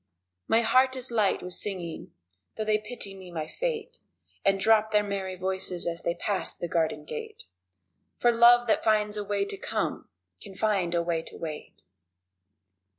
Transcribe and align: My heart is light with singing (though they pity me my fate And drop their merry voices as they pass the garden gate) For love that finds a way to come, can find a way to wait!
My 0.47 0.61
heart 0.61 0.95
is 0.95 1.11
light 1.11 1.43
with 1.43 1.53
singing 1.53 2.11
(though 2.55 2.65
they 2.65 2.79
pity 2.79 3.13
me 3.13 3.29
my 3.29 3.45
fate 3.45 3.99
And 4.43 4.59
drop 4.59 4.91
their 4.91 5.03
merry 5.03 5.35
voices 5.35 5.85
as 5.85 6.01
they 6.01 6.15
pass 6.15 6.55
the 6.55 6.67
garden 6.67 7.05
gate) 7.05 7.43
For 8.17 8.31
love 8.31 8.65
that 8.65 8.83
finds 8.83 9.15
a 9.15 9.23
way 9.23 9.45
to 9.45 9.57
come, 9.57 10.09
can 10.41 10.55
find 10.55 10.95
a 10.95 11.03
way 11.03 11.21
to 11.21 11.37
wait! 11.37 11.83